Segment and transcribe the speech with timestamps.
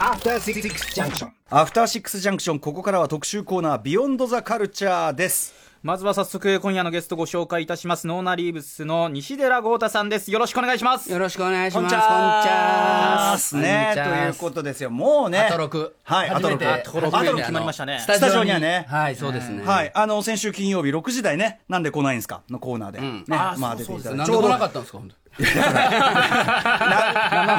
[0.00, 0.60] After Six
[0.92, 1.28] Junction.
[1.48, 5.54] アフターシックスジャンクションここからは特集コーナービヨンドザカルチャーです。
[5.84, 8.08] まずは早速今夜のゲストご紹介いたします。
[8.08, 10.32] ノーナリーブスの西寺豪太さんです。
[10.32, 11.12] よろしくお願いします。
[11.12, 11.74] よろしくお願いします。
[11.74, 13.30] こんにちは。
[13.30, 14.90] ますねということですよ。
[14.90, 15.38] もうね。
[15.38, 15.94] アトロク。
[16.02, 16.64] はいアトロク。
[16.64, 16.88] 初めて。
[16.88, 18.00] アトロク初めて決まりましたね。
[18.00, 18.50] スタジオに。
[18.50, 18.86] はね。
[18.88, 19.64] はい、そうですね。
[19.64, 19.92] はい。
[19.94, 21.60] あの先週金曜日6時台ね。
[21.68, 22.42] なんで来ないんですか？
[22.50, 23.22] のコーナーで、ね。
[23.28, 24.32] まあ出そうていただいて。
[24.32, 25.20] ちょうどなんで来なかったんですか、本当な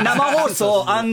[0.04, 1.04] 生放送あ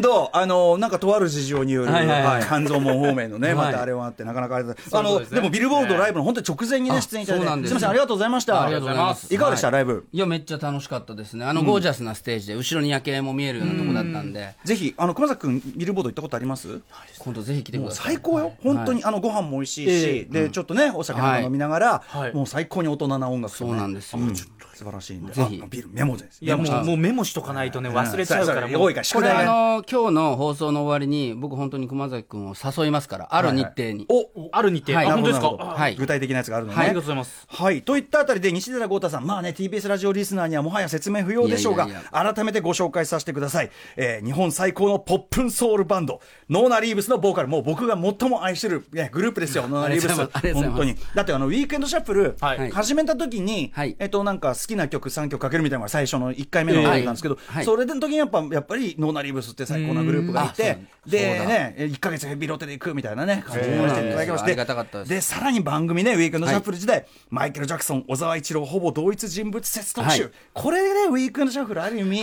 [0.47, 3.75] のなんかとある事情による、半蔵門方面のね、まはい。
[3.75, 4.75] たあれはあって、なかなかあれだ。
[4.93, 8.63] あのでもビルボードライブの本当に直前にね、あ出演いただいて、すすみません、ありがとうございました。
[8.63, 9.35] ありがとうございます。
[9.35, 9.75] いかがでした、はい。
[9.75, 10.07] ライブ。
[10.13, 11.45] いや、めっちゃ楽しかったですね。
[11.45, 16.81] あの、ゴージャスなステージで、後ろに夜景も見えるようなとこだったんで、ぜひ、あの熊崎君、ビルボード行ったことあります
[17.25, 18.15] 今度ぜひ来てください。
[18.15, 22.35] 最高よ、本当に、あのご飯も美味しいし、でちょっとね、お酒なんか飲みながら、はい。
[22.35, 24.19] もう最高に大人な音楽そうなんですよ。
[24.21, 24.35] うん
[24.75, 25.61] 素晴らしいんで、ぜひ。
[25.63, 26.45] あビル、メモです。
[26.45, 29.29] いやもうもうメモしとかないとね忘れちゃうから多いから、宿これ。
[29.31, 34.05] あの、今日の放送の終わりに、僕本当に熊崎君を誘いますから、ある日程に。
[34.09, 34.97] おある日程？
[34.99, 35.07] はい。
[35.07, 35.91] あ本当ですか？
[35.97, 36.77] 具体的なやつがあるのね。
[36.77, 37.47] はいありがとうございます。
[37.49, 37.83] はい。
[37.83, 43.71] といったあたりで、西寺豪太さん、まあね、TBS ラジオリスナーにはもはや説明不要でしょうが、改めてご紹介させてください。
[43.97, 50.55] えー日本最高のポップンソウルバンド、ノーナ・リーブスのボーカル、もう僕が最も愛してる、ね、グループですよ、ノーナ・リーブス。
[50.55, 50.97] 本当に。
[51.15, 52.71] だって、あの、ウィークエンドシャッフル、はい。
[52.71, 53.97] 始めた時に、はい。
[53.99, 57.65] えっと、なんか好きな曲3曲かけるみたいなのが最初の1回目のなんですけど、はい。
[57.65, 63.75] それの時にやっぱ、やっぱり、ノーナ・リーブスって最高なグループがいて、でね、1ヶ月ヘビロテで行くみたいなね、感じでへー。
[63.75, 70.33] 言わせていただきまして、でさらに番組ね、ウィークエンドシャッフル時代、マイケル・ジャクソン、小沢一郎、ほぼ同一人物説特集、はい。
[70.53, 72.23] これでね、ウィークエンドシャッフル、ある意味、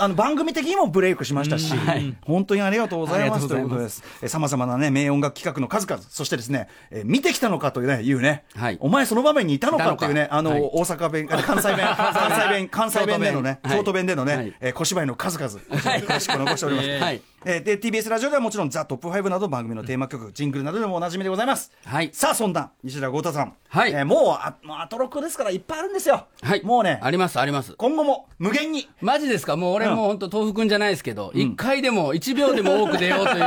[0.00, 1.74] あの番組的にもブレイクしましたし、
[2.22, 4.02] 本当にありがとうございますということです。
[4.28, 8.78] さまざまなね、名音楽企画の数々、そしてですね、えー見てきたのかというね、いうね、はい。
[8.80, 10.60] お前その場面にいたのかというね、あの、はい。
[10.60, 13.76] 大阪弁、あ 関西弁、関西弁、関西弁でのね、はい。
[13.76, 14.54] 京都弁でのね、はい。
[14.60, 16.88] えー小芝居の数々、詳しく残しております。
[16.98, 22.10] はいえーで TBS ラジオではもちろん「ザ・トップ5など番組のテーマ曲、ジングルなどでもおなじみでございます、はい。
[22.12, 23.92] さあそんな西田豪太さん、はい。
[23.92, 26.62] えーもうあもうアトロックですからいっぱいあるんですよ、はい。
[26.62, 27.00] もうね。
[27.02, 27.72] あります、あります。
[27.76, 28.90] 今後も無限に。
[29.00, 29.56] マジですか？
[29.56, 33.38] もう俺もう本当豆腐くんじゃないですけど、一回でも一秒でも多く出ようという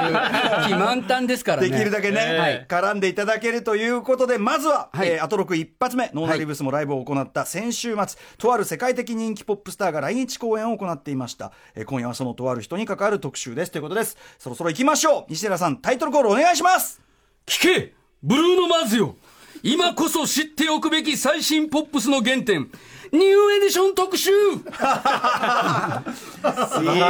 [0.67, 1.69] 気満タンですからね。
[1.73, 2.65] できるだけね、はい。
[2.67, 5.09] 絡んでいただけるということで、まずは、はい。
[5.09, 11.51] えーアトロク一発目、ノーナリブスもライブを行った先週末、とある世界的人気ポップスターが来日公演を行っていました。
[11.75, 13.71] えー今夜はそのとある人に関わる特集です。
[13.71, 14.17] ということです。
[14.39, 15.25] そろそろ行きましょう。
[15.29, 17.01] 西寺さん、タイトルコールお願いします。
[17.45, 19.15] 聞けブルーノ・マーズよ
[19.63, 22.69] 今こそ知っておくべき最新ポップスの原点
[23.11, 23.25] ニュー
[23.57, 24.35] エディション特集 いい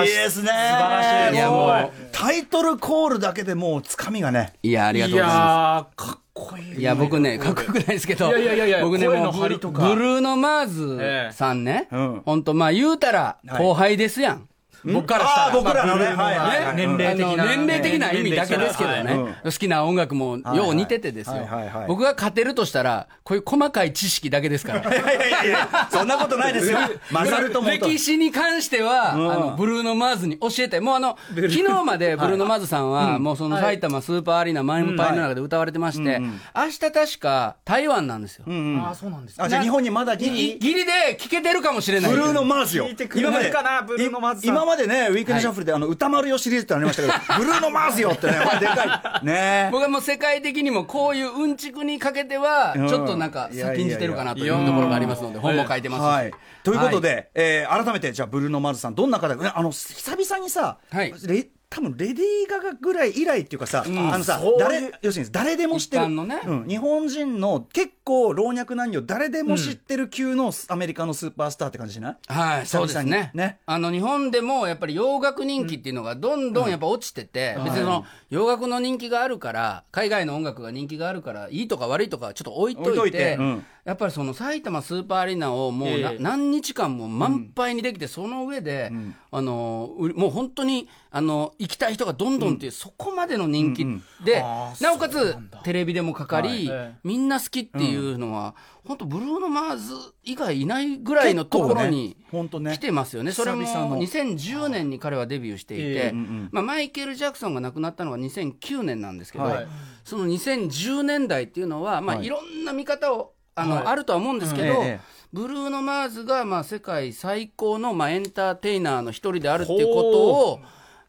[0.07, 0.49] ですね。
[0.49, 4.53] 素晴らしいいやもうタイトルコールだけでもうつかみがね。
[4.63, 6.81] いや、ありがとうございまやーかっこいいす。
[6.81, 10.99] いや、僕ね、かっこよくないですけど、いやいやいやいや僕ね、もうブルーノ・マーズ
[11.35, 14.49] さんね、うん本当まあ言うたら後輩ですやん。
[14.85, 15.51] 僕からしたら。
[15.51, 16.13] 僕らのね。
[16.15, 21.87] まあはい年齢的な年齢的な意味だけですけどね、はい好きな音楽もよう似ててですよ、はいはいはい。
[21.87, 24.81] 僕が勝てるとしたら、こういう細かい知識だけですから。
[24.81, 26.77] いやいやいや、そんなことないですよ。
[27.11, 27.73] マサルともと。
[27.73, 29.31] 歴史に関しては、ん。
[29.31, 36.19] あの、ブルーノ・マーズに教えて、もうあの、昨日までブルーノ・マーズさんは、もうその埼玉スーパーアリーナマイムパイの中で歌われてまして、
[36.55, 38.45] 明日確か台湾なんですよ。
[38.47, 42.11] ああそうなんですあ、じゃあ日本にまだギリギリで聞けてるかもしれない。
[42.11, 42.87] ブルーノ・マーズよ。
[42.87, 44.49] 聞いてくれないかなブルーノマーズさん。
[44.49, 49.25] 今までね、ウィークエンドシャッフルで、あの、歌丸よシリーズってありましたけど、 ブルーノ・マーズよってね、まあでかい。
[49.25, 49.69] ね。
[49.71, 52.87] 僕はもう世界的にもこういううんちくにかけては、うん。
[52.87, 56.05] ちょっとなんか先んじてるかなというところがありますので、本も書いてますし。
[56.05, 56.33] はい。
[56.63, 61.13] ということで、えー改めて、じゃあ、ブルーノ・マーズさん、どんな方あの、久々にさ、はい。
[61.25, 66.07] レ多分レディー・ガガぐらい以来っていうかさ、あのさ誰要するに誰でも知ってる。
[66.07, 66.39] ね。
[66.45, 73.31] うん、日本人の結構老若男女誰でも知ってる級のアメリカのスーパースターって感じしない、はい、そうですね。
[73.33, 73.57] にね。
[73.65, 83.39] あの日本でもやっぱり洋楽人気っていうのがどんどんやっぱ落ちてて、別にその洋楽の人気があるから海外の音楽が人気があるからいいとか悪いとかちょっと置いといて
[83.85, 86.17] やっぱりその埼玉スーパーアリーナをもうな、ええ。
[86.19, 88.91] 何日間も満杯にできて、その上で、
[89.29, 93.85] あのうもう本当にあの行きたい人がどんどんっていう、そこまでの人気。
[94.23, 94.41] で、
[94.79, 98.55] なおかつテレビでもかかり、はいみんな好きっていうのは、
[98.85, 99.93] 本当ブルーノ・マーズ
[100.23, 103.31] 以外いないぐらいのところに来てますよね。
[103.31, 104.01] それも久々の。
[104.01, 106.11] 2010年に彼はデビューしていえてえ、
[106.51, 109.67] まあ、マイケル・ジャクソンが亡くなったのが2009年なんですけど、はい。
[110.05, 112.25] その2010年代っていうのは、まあ、はい。
[112.25, 113.85] いろんな見方をあの、はい。
[113.87, 120.59] あるとは思うんですけど、うんええブルーノ・マーズが、まあ、世界最高の、まあ、エンターテイナーの一人であるっていうことを、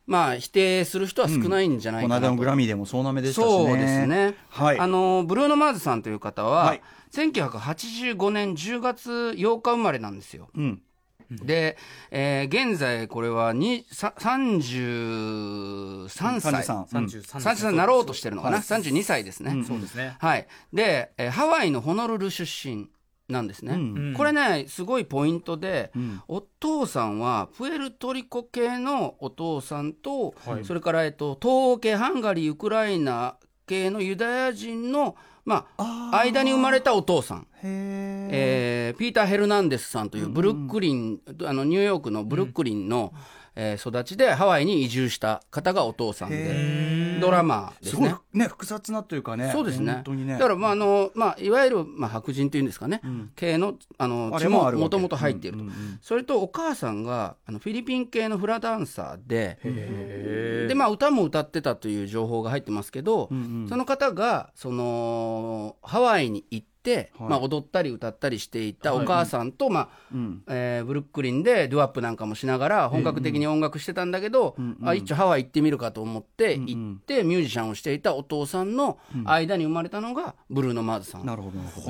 [0.07, 3.67] まあ、否定する人は少ないんじゃないこのかなと、間のグラミーでも総なめでしたしね。
[3.67, 4.79] そうですね、はい。
[4.79, 6.81] あのブルーノ・マーズさんという方は、はい。
[7.13, 10.49] 1985年10月8日生まれなんですよ。
[10.55, 10.83] うん
[11.31, 11.77] で、
[12.11, 16.53] えー現在これはにさ33歳。
[16.65, 20.17] 33 33 33になろうとしてるのかな、はい32歳ですね、そうですね。
[20.21, 20.47] はい。
[20.73, 22.89] で、えーハワイのホノルル出身
[23.29, 24.15] なんですね、うん。
[24.15, 26.21] これねすごいポイントで、ん。
[26.29, 30.65] お父さんはプエルトリコ系のお父さんと、はい。
[30.65, 33.37] それから、えっと、東欧系ハンガリーウクライナ
[33.67, 36.19] 系のユダヤ人の、まあ、あー。
[36.21, 37.47] 間に生まれたお父さん。
[37.63, 43.13] へええーピーター・ヘルナンデスさんというブルックリン、あのニューヨークのブルックリンの、
[43.57, 48.17] えー育ちでハワイに移住した方がお父さんでドラマーですすごいね。
[48.33, 49.51] ね複雑なというかね。
[49.53, 49.93] そうですね。
[49.93, 50.35] 本当にね。
[50.35, 53.01] だから、まああのまあ、いわゆる、まあ、白人というんですかね、
[53.37, 63.69] 系のあのあ血れもももともと入っていると、うんうんうんそれとお母さんがあのフィリピン系のフラダンサーでへで、まあ、歌も歌ってたという情報が入ってますけど、うんうん。
[63.69, 67.09] その方がそのハワイに行って、はい。
[67.31, 70.43] まあ、踊ったり歌ったりしていたお母さんと、まあうん。
[70.49, 74.77] えーブルックリンでドゥアップなんかもしながら本格的に音楽してたんだけど、うん。
[74.81, 74.89] うん。
[74.89, 81.35] あ一応ハワイ行ってみるかと思って行ってミュージシャンをしていたお父さんの間に生まれたのがブルーノ・マーズさんな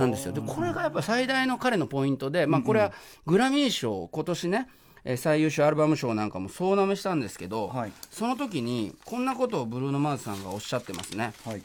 [0.06, 0.32] んですよ。
[0.32, 2.93] でこれがやっぱ最大の彼のポイントで、まあ、これは
[3.26, 4.69] グラミー賞今年ね
[5.05, 7.93] えー最優秀アルバム賞なんかも総なめしたんですけど、はい。
[8.11, 11.32] その時にこんなことをブルーノ・マーズさんがおっしゃってますね。
[11.44, 11.62] はい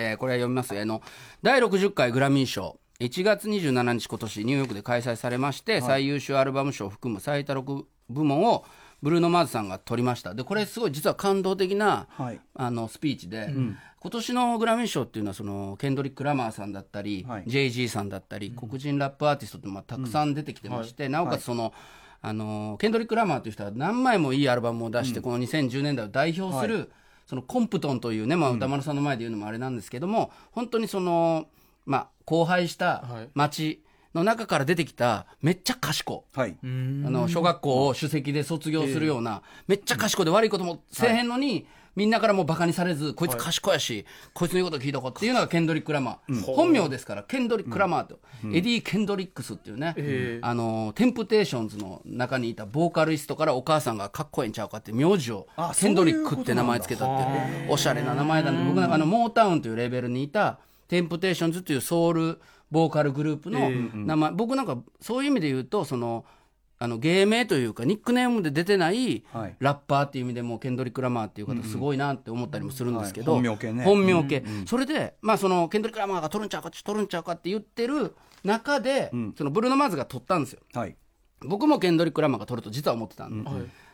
[0.00, 0.74] えーこれは読みます。
[0.74, 1.02] よあの
[1.42, 2.78] 第60回グラミー賞。
[3.00, 8.64] 1月27日今年ニューヨークで開催されまして、最優秀アルバム賞を含む最多6部門を
[9.02, 10.34] ブルーノ・マーズさんが取りました。
[10.34, 12.40] でこれすごい実は感動的な、はい。
[12.54, 13.54] あのスピーチで、
[14.02, 17.44] 今年のグラミー賞っていうのはそのケンドリック・ラマーさんだったり、はい。
[17.44, 21.72] JG さんだったり、黒人ラップアーティストってまあたくさん出てきてまして、なおかつその、
[22.22, 26.90] あのケンドリック・ラマーという人は何枚もいいアルバムを出して、この2010年代を代表する、
[27.30, 31.46] そのコンプトンというね、まあ、歌丸さんの前で言うのもあれなんですけども、本当にその、
[31.86, 33.04] まあ、荒廃した
[33.34, 33.84] 街
[34.16, 36.36] の中から出てきた、めっちゃ賢い。
[36.36, 36.56] はい。
[36.60, 49.94] あの小学校を首席で卒業するような、めっちゃ賢いで悪いこともせえへんのに、みんなからもバカにされず、こいつ賢いやし、こいつの言うこと聞いとこうっていうのがケンドリック・ラマー、本名ですから、ケンドリック・ラマーと、エディ・ケンドリックスっていうね、
[50.42, 57.22] あのテンプテーションズの中にいたボーカリストからお母さんがかっこいいんちゃうかって、名字をあケンドリックって名前つけたって
[57.64, 60.58] いう、おしゃれな名前なんで、僕なんかあのモータウンというレーベルにいた、
[60.88, 62.40] テンプテーションズというソウル
[62.70, 66.24] ボーカルグループの名前、僕なんかそういう意味で言うと、その、
[66.82, 69.56] あの芸名というかニックネームで出てないはい。
[69.58, 73.42] ラッパーっていう意味でもケンドリック・ラマーっていう方すごいなって思ったりもするんですけど、はい。
[73.42, 73.84] 本名系ね。
[73.84, 80.60] 本名系それで、まあ、そのケンドリック・ラマーが取るんちゃうか取るんちゃうかって言ってる中で、そのブルーノ・マーズが取ったんですよ。
[80.72, 80.96] はい。
[81.42, 83.50] 僕もケンドリック・ラマーが取ると実は思ってたんで、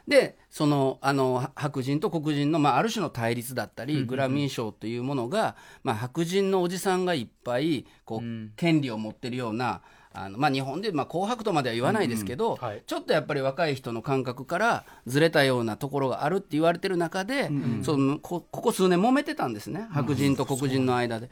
[0.07, 9.83] でそのあのは白人と黒人の、まあ、ある種の対立だったり、グラミー賞というものが、まあ、白人のおじさんがいっぱいこう、権利を持ってるような
[10.17, 12.83] あの、まあ、日本で、まあ、紅白とまでは言わないですけど、はい。
[12.87, 17.51] ちょっとやっぱり若い人の感覚からずれたようなところがあるって言われてる中で、
[17.83, 19.87] そのこここ数年揉めてたんですね。
[19.91, 21.29] 白人と黒人の間で、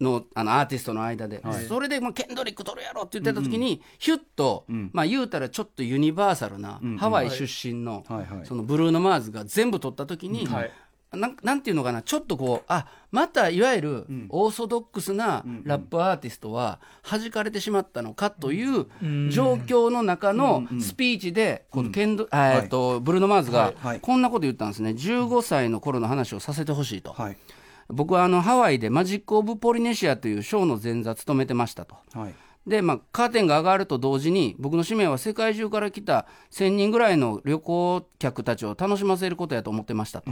[0.00, 8.46] のあのアーティストの間で、それでもうケンドリック取るやろって言ってた時に、ヒュッと、まあ、言うたらちょっとユニバーサルな、ハワイ出身の、はいはい。
[8.46, 10.70] そのブルーノ・マーズが全部取った時に、はい
[11.12, 12.02] なんなんていうのかな？
[12.02, 18.86] ちょっとこうあまたいわゆるオーソドックスなラップアーティストは弾かれてしまったのかという
[19.30, 24.90] 状況の中のスピーチでこのケンド、あえっとブルーノ・マーズがこんなこと言ったんですね。
[24.90, 27.12] 15歳の頃の話をさせてほしいと。
[27.12, 27.36] はい。
[27.88, 31.96] 僕はあのハワイでマジック・オブ・ポリネシアというショーの前座務めてましたと。
[32.14, 32.34] はい
[32.66, 40.30] で、まあ、カーテンが上がると同時に、僕の使命は世界中から来た1000人ぐらいの旅行客たちを楽しませることやと思ってましたと。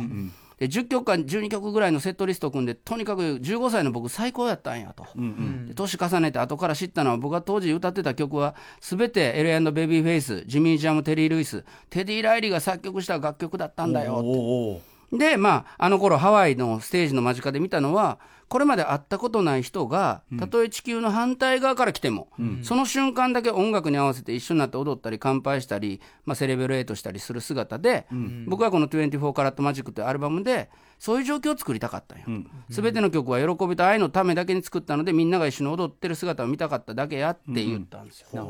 [0.59, 5.07] で10曲か12曲ぐらいのセットリストを組んで、とにかく15歳の僕最高やったんやと。
[5.67, 18.19] で年重ねて後から知ったのは、僕が当時歌ってた曲は、すべて L.A.&ベビーフェイス、ジミー・ジャム、テリー・ルイス、テディ・ライリーが作曲した楽曲だったんだよおーおーで、まあ、あの頃ハワイのステージの間近で見たのは、
[18.51, 22.29] これまで会ったことない人が、たとえ地球の反対側から来ても、
[22.63, 28.09] その瞬間だけ音楽に合わせて一緒になって踊ったり、乾杯したり、まあ、セレブレートしたりする姿で、
[28.47, 32.45] 僕はこの24カラットマジックというアルバムで、そういう状況を作りたかったんよ。
[32.71, 38.47] すべての曲は喜びと愛のためだけに作ったので、みんなが一緒に踊ってる姿を見たかっただけやって言ったんですよ。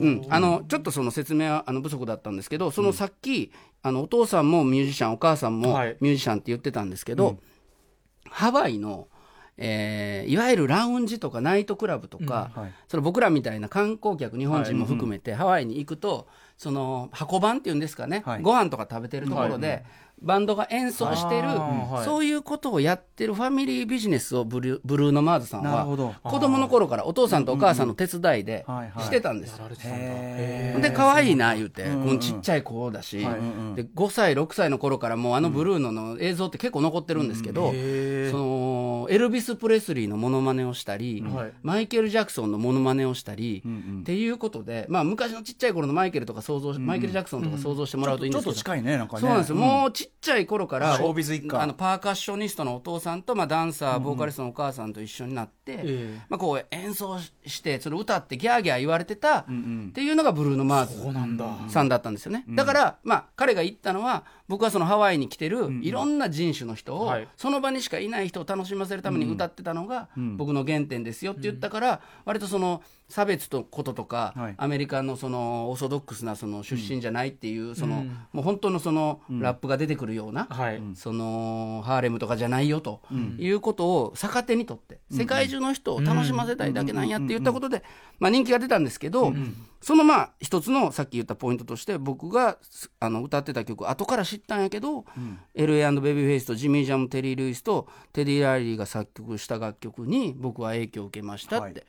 [0.00, 3.50] うん、あのちょっとその説明はあの不足だったんですけど、そのさっき、
[3.82, 5.96] あのお父さんもミュージシャン、お母さんもはい。
[6.00, 7.38] ミュージシャンって言ってたんですけど、
[8.28, 9.08] ハワイの、
[9.56, 12.72] えーいわゆるラウンジとかナイトクラブとか、はい。
[12.88, 18.42] その僕らみたいな観光客、日本人も含めて、ハワイに行くと、その箱番っていうんですかね、はい。
[18.42, 19.84] ご飯とか食べてるところで、
[20.22, 22.04] バンドが演奏してる、はい。
[22.04, 25.84] そういうことをやってるファミリービジネスをブルブルーノ・マーズさんは
[26.22, 28.64] 子供の頃からお父さんとお母さんの手伝いで
[29.00, 29.58] してたんです
[30.80, 33.74] で可愛いな言うて、うんちっちゃい子だし、はいうんうん。
[33.74, 38.30] で5歳6歳の頃からもうあのブルーノの映像って結構残ってるんですけど、へー。
[38.30, 41.52] そのエルビス・プレスリーのモノマネをしたり、はい。
[41.62, 44.00] マイケル・ジャクソンのモノマネをしたり、うんうん。
[44.00, 49.20] っていうことで、まあ、昔のちっちゃい頃のマイケルとか想像し、マイケル・ジャクソンとか想像してもらうといいんちょっとですけど、近いねなんかね。
[49.20, 56.20] そうなんですよ、もうちっちゃい頃からあのパーカッショニストのお父さんと、まあ、ダンサーボーカリストのお母さんと一緒になって、ええ。
[56.28, 59.44] まあ、こう演奏してそれ歌ってギャーギャー言われてたっ
[59.92, 67.28] ていうのがブルーノ・マーズさんだったんですよね、だから、まあ、彼が言ったのは僕はそのハワイに来てるいろんな人種の人を、はい。
[67.36, 74.54] その場にしかいない人を楽しませるために歌ってたのが僕の原点ですよって言ったから、割とその差別とこととか、はい。
[74.56, 80.82] アメリカのそのオーソドックスなその出身じゃないっていう、そのもう本当のそのラップが出てくるような、はい。
[80.94, 83.02] そのハーレムとかじゃないよと
[83.38, 87.82] いうことを逆手にとって世界中の人を楽しませたいだけなんやって言ったことで
[88.18, 89.32] まあ人気が出たんですけど
[89.80, 95.04] そのまあ一つのさっき言ったポイントとして僕がすあの歌ってた曲後から知ったんやけど
[95.54, 101.72] LA& ベビーフェイスとジミー・ジャムテリー・ルイスとテディ・ライリーが作曲した楽曲に僕は影響を受けましたはい。
[101.72, 101.86] って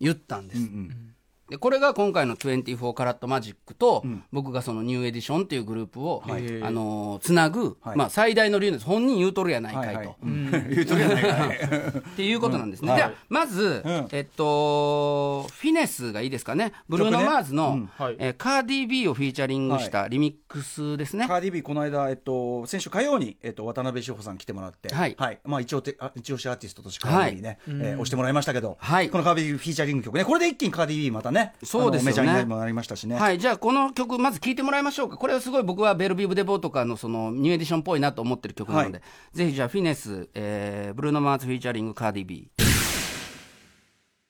[0.00, 0.60] 言ったんです。
[0.60, 1.14] うんうん
[1.48, 6.62] でこれが今回の24カラットマジックと、僕がそのニューエディションっていうグループを、はい。
[6.62, 7.96] あのーつなぐ、はい。
[7.96, 8.84] まあ、最大の理由です。
[8.84, 11.58] 本人言うとるやないかいと、言うとるやないかい。
[11.98, 12.96] っていうことなんですね、うん。
[12.96, 14.08] じゃあはいまず、うん。
[14.12, 16.72] えっとフィネスがいいですかね？
[16.88, 17.86] ブルーノ・マーズの、うん。
[17.86, 18.16] はい。
[18.18, 25.16] えーカーディ・ビーをフィーチャリングしたリミックスですね、カーディビーこの間、えっと、先週火曜に、えっと、渡辺志保さん来てもらって、はい。
[25.44, 29.10] まあ、一応てあ一押しアーティストとしてカーディビーね、えー押してもらいましたけど、はい。
[29.10, 30.24] このカーディビーフィーチャリング曲ね。
[30.24, 32.10] これで一気にカーディビーまたねそうですよね。
[32.10, 35.16] メジャーにもなりましたしね、はい、じゃあこの曲まず聴いてもらいましょうか。
[35.16, 42.64] これはすごい僕はベル・ビブ・デボーとかのそのニューエディションっぽいなと思ってる曲なので、はぜひじゃあフィネス、えーブルーノ・マーズフィーチャリングカーディ・ビー。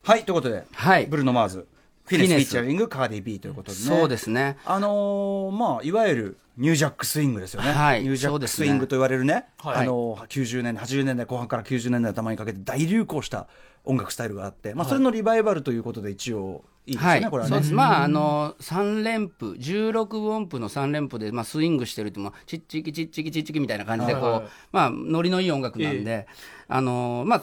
[0.02, 1.06] はいということで、はい。
[1.06, 1.68] ブルーノ・マーズ
[2.06, 3.84] フィネスフィーチャリングカーディビーということでね。
[3.84, 4.56] そうですね。
[4.64, 9.44] あのーまあいわゆるニュージャックスイングですよね、はいニュージャックスイングと言われるね。
[9.58, 13.48] はいあのー90年代80年代後半から90年代頭にかけて大流行した
[13.84, 16.92] 音楽スタイルがあって、まあ、それのリバイバルということで一応い。
[16.92, 17.50] いですよね、はい、これはね。
[17.50, 17.74] そうです。
[17.74, 24.42] まあ、あの、3連符、16音符の3連符で、まあ、スイングしてるって、もうちっちきちっちきちっちきみたいな感じで、こう、はいはい
[24.72, 26.26] まあ、ノリのいい音楽なんで、
[26.68, 27.42] あの、まあ、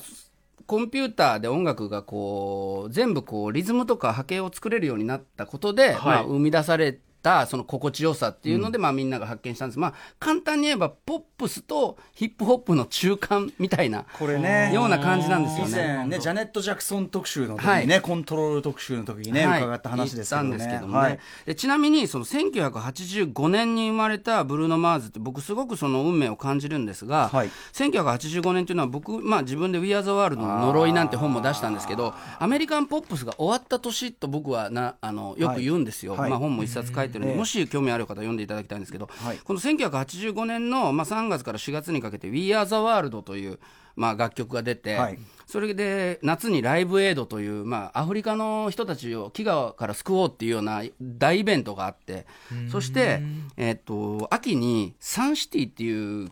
[0.68, 5.94] コンピューターで音楽がこう、全部こう、リズムとか波形を作れるようになったことで、はい。
[5.94, 9.80] まあ、生み出された、その心地よさっていうので、まあ、みんなが発見したんです。
[9.80, 14.72] まあ、簡単に言えば、ポップスとヒップホップの中間みたいな、これね。
[14.74, 15.96] ような感じなんですよ以ね。
[15.98, 18.02] 前ね、ジャネット・ジャクソン特集の時にね、はい。
[18.02, 19.62] コントロール特集の時にね、はい。
[19.62, 20.58] 伺った話ですけどね。
[20.58, 21.20] ですけどもね、はい。
[21.46, 27.50] でちなみにその1985年に生まれたブルーノ・マーズって僕すごくその運命を感じるんですが、はい。
[27.74, 37.38] 1985年っていうのは僕、まあ、自分で「We Are the World」の呪いなんて本も出したんですけどアメリカンポップスが終わった年と僕はなあのよく言うんですよ、まあ、本も一冊書いてるんで、ええ。
[37.38, 39.38] もし興味ある方読んでいただきたいんですけど、はい。
[39.38, 43.60] この1985年の、まあ、3月から4月にかけて「We Are the World」という、
[43.96, 45.20] まあ、楽曲が出て、はい。
[45.46, 52.26] それで夏にライブエイドという、まあ、アフリカの人たちを飢餓から救おうっていうような大イベントがあって
[52.72, 53.22] そして、
[53.56, 56.32] えっと秋に「サンシティ」っていう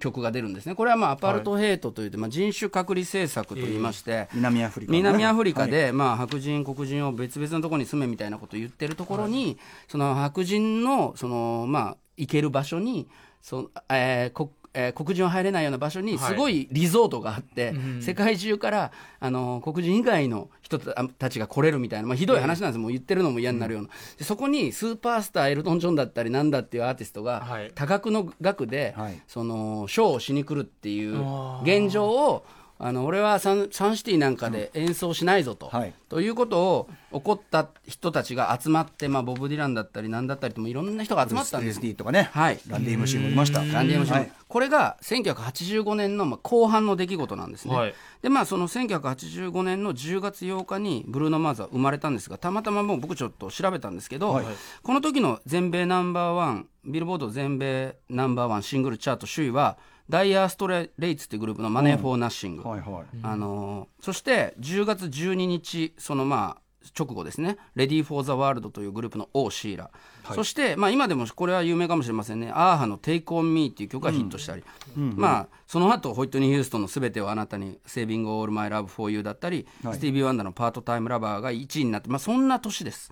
[0.00, 0.74] 曲が出るんですね。
[0.74, 5.70] これはまあアパルトヘイトといって、まあ、人種隔離政策といいまして、南アフリカ南アフリカはい。
[5.70, 13.08] で、まあ、白人、黒人を別々のところに住めみたいなことを言ってるところに、その白人のその、まあ、行ける場所に
[13.40, 16.32] そ、えーこえー黒人は入れないような場所にはい。
[16.32, 23.88] すごいリゾートがあって、世界中からあの黒人以外の人たちが来れるみたいな、まあ、ひどい話なんです、もう言ってるのも嫌になるような、
[24.18, 27.72] でそこにスーパースターエルトン・ジョンだったりなんだっていうアーティストがはい。
[27.74, 29.20] 多額の額で、はい。
[29.26, 32.44] そのショーをしに来るっていうあ現状を
[32.84, 35.94] あの俺はサンサンシティなんかで演奏しないぞと、はい。
[36.08, 41.94] ということを怒った人たちが集まって、まあ、ボブ・ディランだったりなんだったりともいろんな人が集まったんです。
[41.94, 42.58] とかね、はい。
[42.66, 43.60] ランディ・ムシーもいました。
[43.60, 44.18] ランディエムション。
[44.18, 44.32] はい。
[44.48, 47.94] これが1985年のまあ後半の出来事なんですね、はい。
[48.20, 54.44] でまあその1985年の10月8日にブルーノ・マーズは生まれたんですがたまたまもう僕ちょっと調べたんですけど、はい。
[54.82, 59.78] この時の全米ナンバーワンビルボード全米ナンバーワンシングルチャート首位は
[60.12, 63.04] ダイヤーストレイツっていうグループの「マネー・フォー・ナッシング」はいはい。
[63.22, 66.62] あのーそして10月12日そのまあ
[66.98, 69.90] 直後ですね「Ready for the World」というグループのオー・シーラ、
[70.34, 74.62] そして、まあ、今でもこれは有名かもしれませんね「アーハの Take on Me」っていう曲がヒットしたり、
[74.96, 79.94] まあ、その後ホイットニー・ヒューストンの「すべてをあなたに Saving All My Love for You」だったり、はい。
[79.94, 82.42] スティービー・ワンダーの「パートタイム・ラバー」が1位になって、まあ、そん。
[82.48, 83.10] な年です。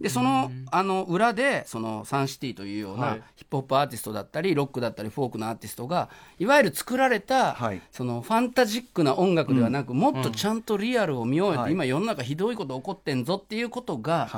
[0.00, 3.22] でそのあの裏でそのサンシティというようはない。
[3.36, 7.80] ヒップホップアーティストだったりロックだったりフォークのアーティストがいわゆる作られた、はい。
[7.90, 14.28] そのファンタジックな音楽ではなく、もっとちゃんとリアルを見ようよっ今世の中ひどいこと起こってんぞっていうことが、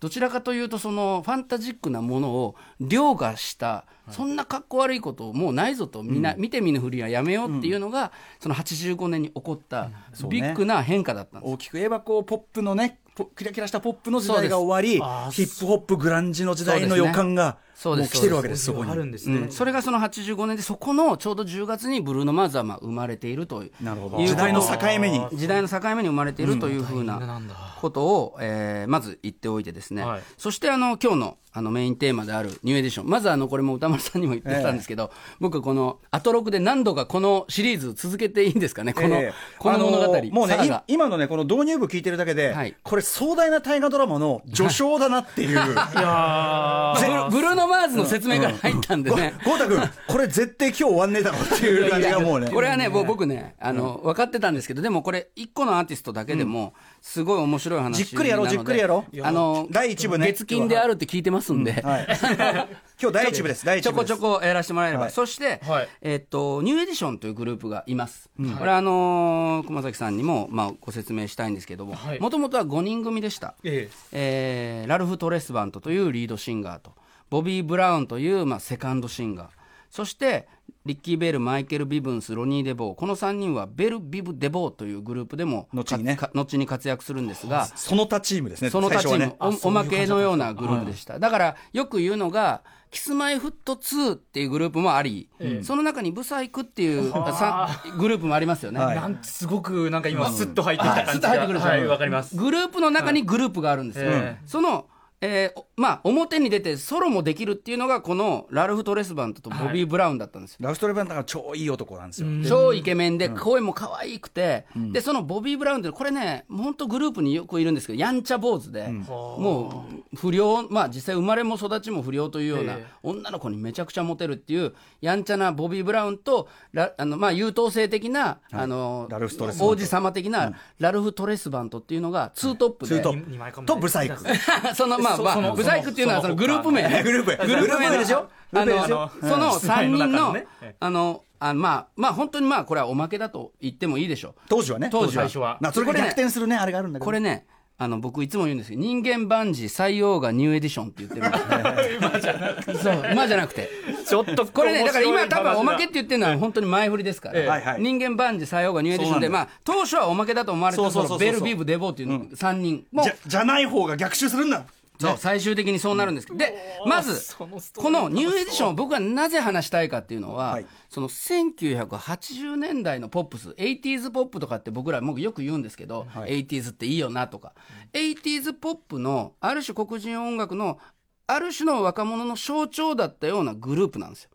[0.00, 9.90] どちらかというとそのファンタジックなものを凌駕した、そんなかっこ悪いこともうないぞとみんな、見て見ぬふりはやめようっていうのが、その85年に起こった
[10.28, 11.52] ビッグな変化だったんです。
[11.52, 14.94] 大きく言えばこうポップのねポキラキラしたポップの時代が終わり
[15.32, 19.52] ヒップホップグランジの時代の予感がもう来てるわけですそこあるんにですね、うん。
[19.52, 23.84] それがその85年でそこのちょうど10月にブルーノ・マーズはまあ生まれているという。
[23.84, 24.18] なるほど。
[24.20, 25.26] いう時代の境目に。
[25.32, 27.06] 時代の境目に生まれているというふううん。
[27.06, 27.40] な
[27.80, 30.22] ことを、えーまず言っておいてですね、はい。
[30.36, 33.08] そしてあの今日のあのメインテーマであるニューエディション。
[33.08, 35.10] まずあのこれも歌丸さんにも言ってたんですけど、
[35.40, 38.92] 僕このアトロクで何度かこのシリーズ続けていいんですかね？
[38.94, 39.32] この,、ええ。
[39.58, 40.56] この物語、あのもうね
[40.86, 42.76] 今のねこの導入部聞いてるだけで、はい。
[42.82, 45.50] これ壮大な大河ドラマの序章だなっていう。
[45.50, 47.30] いやー。
[47.30, 52.50] ブルブルーノ・マーズの説明から入ったんでね、豪太君これ絶対今日終わんねえだろっていう感じがもうね。
[52.50, 59.22] これはね、僕ね、あの、分かってたんですけど、でもこれ、一個のアーティストだけでも、すごい面白い話じっくりやろうじっくりやろう。
[59.22, 60.26] あの、第一部ね。
[60.26, 62.06] 月金であるって聞いてますんで、はい、
[63.00, 63.64] 今日第一部です。
[63.64, 65.12] 第一ちょこちょこやらせてもらえれば、はい。
[65.12, 65.88] そして、はい。
[66.02, 68.28] えっと、ニューエディションというグループがいます。
[68.36, 73.54] これはあのー熊崎さんにも、まあ、ご説明したいんですけどもはい、もともとは5人組でした。
[73.64, 73.88] え。
[74.12, 76.92] えーラルフ・トレスバントというリードシンガーと、
[77.30, 79.48] ボビー・ブラウンという、まあ、セカンドシンガー、
[79.90, 80.48] そして、
[80.86, 86.16] リッキー・ベル、マイケル・ビブンス、ロニー・デボー、この3人はベル・ビブ・デボーというグループでも後にね。
[86.16, 89.36] か後に活躍するんですが、その他チームですねその他チーム、ね。
[89.40, 91.18] おおまけのようなグループでした。
[91.18, 95.28] だから、よく言うのが、キスマイフットツーっていうグループもあり、
[95.62, 98.80] その中にブサイクっていうさグループもありますよね。
[98.80, 98.96] はい。
[98.96, 101.70] なんすごくなんか今スッと入ってきた感じスッと入ってくるでしょ。
[101.70, 102.36] はいわかります。
[102.36, 104.10] グループの中にグループがあるんですよ。
[104.10, 104.86] ええその、
[105.22, 110.58] えーおまあ、表に出てソロもできるっていうのが、このラルフ・トレスバントとボビー・ブラウンだったんですよ。
[110.60, 134.16] ラフトレバンダーが超いい男なんですよ、超イケメンで、声も可愛くて、で、そのボビー・ブラウンって、これね、本当グループによくいるんですけど、やんちゃ坊主で、もう不良、まあ実際生まれも育ちも不良というようなええ、女の子にめちゃくちゃモテるっていう、やんちゃなボビー・ブラウンと、ラあのまあ優等生的な、あのラルフトレスバント王子様的な、ラルフ・トレスバントっていうのが、ツートップで、ツートッ二枚かもとブサイク
[134.74, 137.02] そのまあまあ、その舞祭組っていうのはその グループ名ね。
[137.02, 138.28] グループ名グループ名でしょ？
[138.52, 140.36] あの、その3人の
[140.80, 144.88] あの、あまあ、まあ本当にまあこれはおまけだと言ってもいいでしょ当時はね。
[144.90, 145.22] 当時は。
[145.22, 145.58] 最初は。
[145.60, 147.00] なそれが逆転するねあれがあるんだう。
[147.00, 147.04] けど。
[147.06, 147.46] これね、
[147.78, 151.46] あの僕いつも言うんですけど、人間万事塞翁がニューエディションって言ってるんです。
[151.96, 152.02] よ。
[152.02, 152.74] 今じゃなくて。
[152.74, 153.70] そう、今じゃなくて。
[154.06, 157.78] ちょっとこれね、だから今多分おまけっってて言ってるのは本当に前振りですから。
[157.78, 162.84] 人間万事塞翁がニューエディションで、まあ当初はおまけだと思われてたベル、ビーブ、デボーっていう3人。
[163.02, 164.64] じゃじゃない方が逆襲するんだ
[165.00, 166.38] そう、最終的にそうなるんですけど。
[166.38, 166.54] で、
[166.86, 170.66] まずこーのニューエディションを僕がなぜ話したいかっていうのは、はい。
[170.88, 176.46] その1980年代のポップス、80s ポップとかって僕ら僕よく言うんですけど、はい。
[176.46, 177.54] 80s っていいよなとか、
[177.92, 180.78] 80s ポップのある種黒人音楽の
[181.26, 184.29] ある種の若者の象徴だったようなグループなんですよ。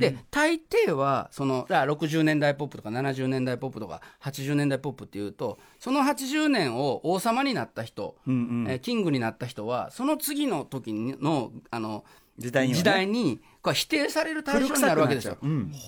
[0.00, 12.04] で大抵はそのあ60年代ポップとか70年代ポップとか80年代ポップっていうとその80年を王様になった人、えーキングになった人はその次の時のあの
[12.38, 15.38] 時代に時代にこれ否定される対象になるわけですよ。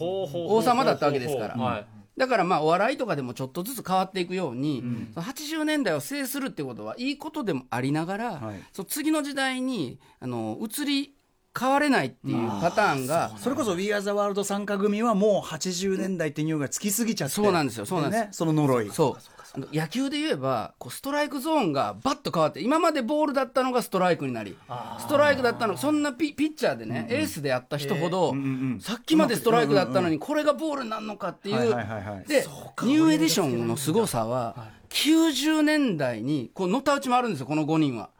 [0.00, 1.56] 王様だったわけですから。
[1.56, 1.86] はい。
[2.16, 8.62] だからまあお笑いとかでもちょっとずつ変わっていくように、その80年代を制するってことはいいことでもありながら、はい。
[8.72, 11.14] その次の時代にあの移り
[11.58, 17.34] 変われないっていうパターンが、それこそ We Are the World 参加組はもう80年代って匂いがつきすぎちゃって。
[17.34, 18.22] そうなんですよそうなんです。
[18.24, 18.90] ね、その呪い。
[18.90, 19.36] そう。
[19.72, 24.54] 野球で言えばこうストライクゾーンがバッと変わって今までボールだったのがストライクになり
[24.98, 28.34] ストライクだったのそんなピピッチャーでね、エースでやった人ほど、
[28.80, 32.24] さっきまでストライクだったのにこれがボールになるのかっていう、はいはいはいはい。
[32.28, 32.46] で
[32.82, 38.10] ニューエディションの凄さは90年代にこうのたうち回るんですよこの5人は。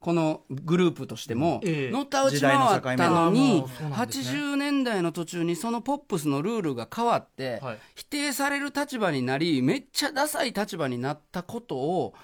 [0.00, 1.90] このグループとしても、ええ。
[1.90, 4.38] のたうち回ったのに、時代の境目あーもうそうなんですね。
[4.38, 7.78] 80年代の途中にそのポップスのルールが変わって、はい。
[7.96, 12.14] 否定される立場になりめっちゃダサい立場になったことを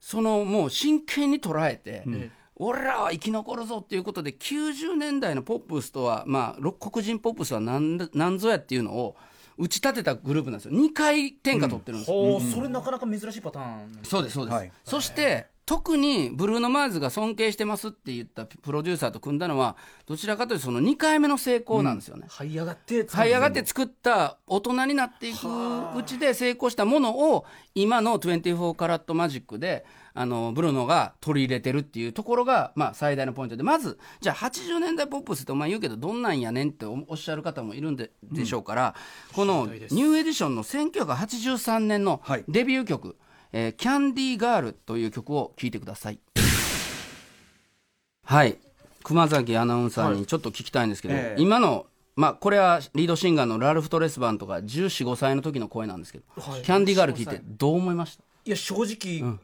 [0.00, 2.04] そのもう真剣に捉えて、
[2.56, 9.16] 俺らは生き残るぞっていうことで90年代のポップスとはまあろ黒人ポップスは何だ何ぞやっていうのを
[9.56, 10.74] 打ち立てたグループなんですよ。
[10.74, 13.98] 2回天下取ってるんですよ、ほうそれなかなか珍しいパターン。
[14.02, 14.72] そうですそうです、はい。
[14.84, 22.26] そして特にブルーノ・マーズが尊敬してますって言ったプロデューサーと組んだのはどちらかというとその2回目の成功なんですよね。
[22.28, 25.46] 這い上がって這い上がって作った大人になっていく
[25.96, 27.44] うちで成功したものを
[27.76, 33.62] 今の24カラットマジックであのブルーノが取り入れてるっていうところが、まあ、最大のポイントで。
[33.62, 38.96] まずじゃあ80年代ポップスってお前言うけどどんなんやねんっておおっしゃる方もいるんで,、でしょうから
[39.34, 42.44] このニューエディションの1983年のはい。
[42.48, 43.16] デビュー曲
[43.52, 46.18] 「えーキャンディーガール」という曲を聴いてください。
[48.24, 48.58] はい。
[49.02, 51.42] 熊崎アナウンサーにちょっと聞きたいんですけど、ええ。
[51.42, 51.86] 今の
[52.16, 56.62] まあ、これはリードシンガーのラルフ・トレスバンとか14、5歳の時の声なんですけど、はい。
[56.62, 58.24] キャンディーガール聞いてどう思いました？
[58.44, 59.38] いや正直、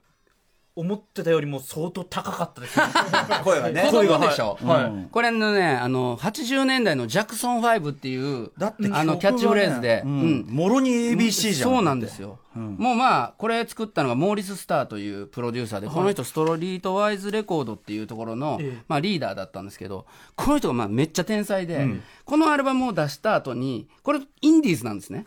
[0.76, 2.84] 思ってたよりも相当高かったですね。
[3.42, 3.82] 声がね。
[3.90, 5.08] 子供でしょ、はいはい。
[5.10, 10.40] これのねあの80年代のジャクソン5っていうだってあのキャッチフレーズで、ううん。
[10.42, 11.70] んもろに ABC じゃん。
[11.70, 18.82] そうなんですよ、もうまあこれ作ったのがモーリス・スターというプロデューサーで、この人ストリートワイズレコードっていうところの、ええ。
[18.86, 21.86] まあ、リーダーだったんですけどこの人がまあめっちゃ天才で、
[22.24, 25.26] このアルバムを出した後にこれインディーズなんですね、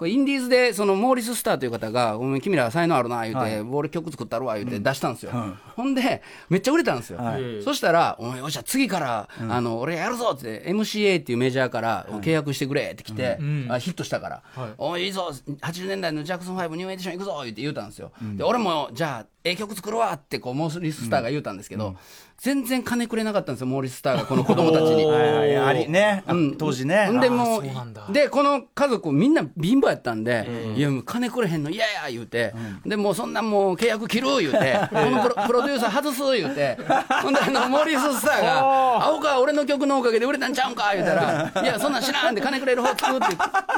[0.00, 7.62] これインディーズでそのモーリス・スターという方が「ごめん君ら才能あるな」言うて、はい俺曲作ったるわ」言うて出したんですよ、んほんでめっちゃ売れたんですよ、はい。
[7.62, 13.70] そしたら「お前よっしゃ次から、あの俺やるぞ」って MCA っていうメジャーから契約してくれって来て、ん。
[13.70, 21.96] あヒットしたから「はいおいいいぞ80年代のジャクソン5ニューエディション行くぞ」言って言うたんですよ、で俺もじゃあええ曲作るわってこうモーリス・スターが言うたんですけど、
[22.36, 25.04] 全然金くれなかったんですよモーリス・スターがこの子供たちに。
[25.10, 26.56] はいはいありね、あうん。
[26.56, 27.06] 当時ね。
[27.06, 27.62] ほんでも
[28.10, 36.76] でこの家族みんな貧乏やったんで、いやもう金くれへんの嫌や言うて、でもうそんなんもう契約切る言うて、 このプロプロデューサー外す言うて、
[37.22, 38.60] ほんであのモーリス・スターが
[39.06, 43.36] 「青か俺の曲のおかげで売れたんちゃうんか」言うたら「いやそんなん知らん」で金くれる方聞くって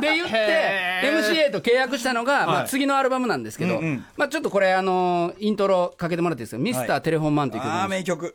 [0.09, 2.69] で言って MCA と契約したのが、まあ、はい。
[2.69, 4.05] 次のアルバムなんですけど、うんうん。
[4.17, 8.35] まあ、ちょっとこれあのイントロかけてもらっていいですか「ミスターテレフォンマン」という曲ああ名曲。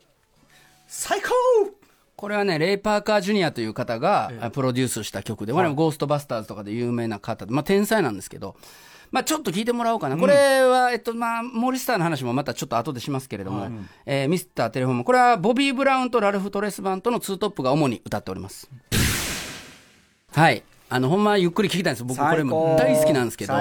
[0.87, 1.29] 最高！
[2.15, 7.45] これはね、レイ・パーカー・ジュニアという方があプロデュースした曲で、我々もゴーストバスターズとかで有名な方。
[7.45, 8.55] で、まあ、天才なんですけど、
[9.11, 10.17] まあ、ちょっと聞いてもらおうかな。
[10.17, 13.69] これは、えっと、まあ、モーリスターの話もまたちょっと後でしますけれども、
[14.05, 14.97] えーミスター・テレフォン。
[14.99, 18.67] も、これはボビー・ブラウンとラルフ・トレスバンとのツートップが主に歌っております。
[20.33, 20.63] はい。
[20.89, 22.03] あの、ほんまゆっくり聞きたいんです。
[22.03, 23.53] 僕これも大好きなんですけど、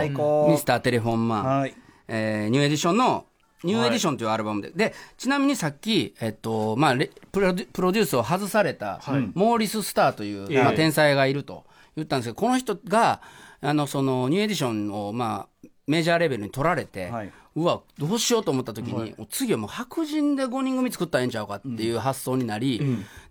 [0.49, 1.45] ミスター・テレフォンマン。
[1.61, 1.75] はい。
[2.09, 3.27] えーニューエディションの、
[3.64, 4.27] ニューエディションとい。
[4.27, 4.71] うアルバムで。
[4.71, 9.01] で、ちなみにさっき、えっと、まあ、レプロデュプロデュースを外された、
[9.35, 10.62] モーリス・スターという、ええ。
[10.62, 11.64] まあ、天才がいると
[11.97, 13.21] 言ったんですけど、この人が、
[13.61, 17.33] あの、その、ニューエディションを、まあ、メジャーレベルに取られて、はい。
[17.57, 22.83] うわ、どうしようと思った時に、もう次はもう白人で5人組作ったらええんちゃうかっていう発想になり、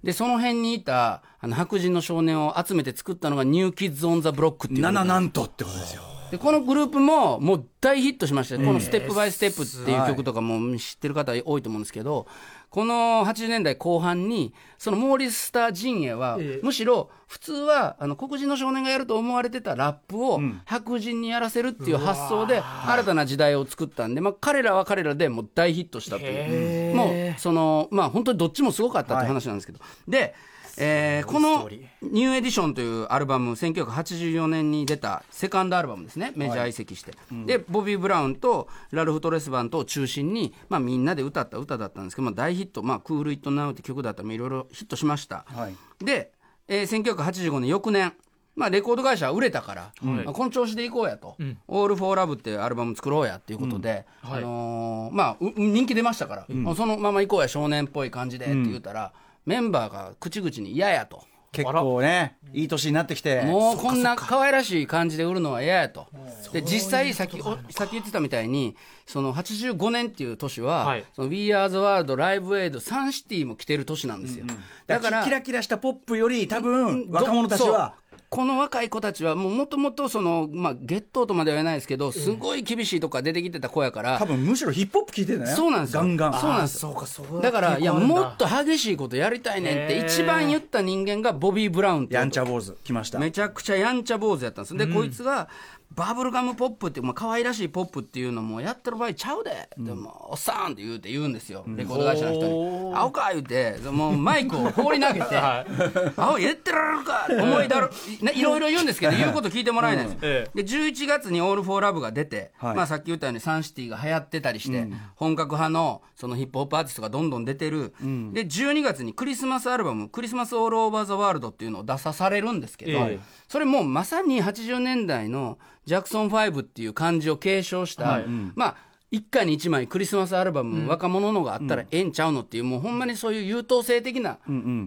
[0.04, 4.82] で、その辺にいた、あの、白人の少年を集めて作ったのが、ニューキッズ・オン・ザ・ブロックっていう。
[4.84, 12.28] 7なんとってことですよでこのグループももう大ヒットしまして、この「Step by Step」っていう曲とかも知ってる方多いと思うんですけど、
[12.70, 16.66] この80年代後半にそのモーリス・スター陣営は、ええ。
[16.66, 26.96] むしろ普通はあの黒人の少年がやると思われてたラップを白人にやらせるっていう発想で新たな時代を作ったんで、まあ、彼らは彼らでもう大ヒットしたという。
[26.96, 30.36] もうそのまあ本当にどっちもすごかったって話なんですけど、で、
[30.78, 31.70] えーこの
[32.02, 36.34] 「ニューエディション」というアルバム1984年に出たセカンドアルバムですね。
[36.36, 37.14] メジャー移籍して、
[37.46, 45.76] でボビー・ブラウンとラルフ・トレスバントを中心に、まあ、みんなで歌った歌だったんですけど、まあ、大ヒット「まあ、クール・イット・ナウ」って曲だったらいろいろヒットしました、はい。
[46.04, 46.32] で、
[46.68, 48.14] えー1985年翌年
[48.56, 51.36] まあ、レコード会社は売れたから、まあこの調子でいこうやと、
[51.68, 54.38] All for Love っていうアルバム作ろうやっていうことで、はい。
[54.38, 59.12] あのーまあ、う人気出ましたから、もうそのままいこうや少年っぽい感じでって言ったら、
[59.46, 61.24] メンバーが口々に嫌やと。
[61.56, 66.08] 結構ねいい年になってきてもうこんな可愛らしい感じで売るのは嫌やと。
[66.52, 71.06] で実際さっきおさっき言ってたみたいにその85年っていう年は、はい。
[71.16, 74.46] その We Are the World ライブエイドサンシティも来てる年なんですよ。
[74.86, 77.96] だからキラキラしたポップより多分若者たちは
[78.36, 86.02] この若い子たちはもうもともとそのまあゲットーとまでは言えないですけどすごい厳しいとか出てきてた子やから、多分むしろヒップホップ聞いてるんだよそうなんですよ。
[86.02, 86.34] ガンガン。
[86.34, 93.20] そうなんですそうかそうだからいやもっと激しいことやりたいねんって一番言った人間がボビー・ブラウンやんちゃ坊主来ました。
[93.20, 94.76] めちゃくちゃやんちゃ坊主やったんです。
[94.76, 95.48] で、こいつが
[95.92, 102.54] バブルガムポップってまあ可愛らしいポップっていうのもやってる場合ちゃうで、でもおっさんって言うて言うんですよ、レコード会社の人に。
[102.54, 105.36] 「アホか」言うてもうマイクを放り投げて「ア
[106.18, 107.90] ホ言ってられるか」思いだろ
[108.22, 112.76] ねいろいろ言うんですけど言うこと聞いてもらえないんです、えで11月に「All for Love」が出て、はい。
[112.76, 117.94] まあ、さっき言ったようにサンシティが流行ってたりして、本格派のそのヒップホップアーティストがどんどん出てる、
[118.34, 123.20] で12月にクリスマスアルバム「クリスマス・オール・オーバー・ザ・ワールド」っていうのを出さされるんですけど、ええ。
[123.48, 128.76] それもまさに80年代のジャクソン5っていう感じを継承した、はいまあ
[129.12, 134.40] 1回に1枚クリスマスアルバム、若者のがあったらええんちゃうのっていう、もうほんまにそういう優等生的な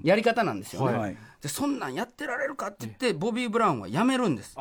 [0.02, 0.98] やり方なんですよね。
[0.98, 4.57] はいでそんなんやってられるかって言って、ボビー・ブラウンは辞めるんです。